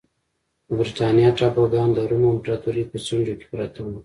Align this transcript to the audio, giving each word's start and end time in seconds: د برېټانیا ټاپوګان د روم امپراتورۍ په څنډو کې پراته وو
د 0.67 0.69
برېټانیا 0.79 1.29
ټاپوګان 1.37 1.89
د 1.93 1.99
روم 2.09 2.23
امپراتورۍ 2.33 2.83
په 2.91 2.97
څنډو 3.05 3.33
کې 3.39 3.45
پراته 3.51 3.79
وو 3.83 3.91